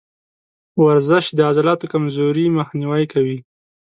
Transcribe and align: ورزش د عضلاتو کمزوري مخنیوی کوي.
ورزش 0.83 1.25
د 1.33 1.39
عضلاتو 1.49 1.91
کمزوري 1.93 2.45
مخنیوی 2.57 3.05
کوي. 3.13 3.37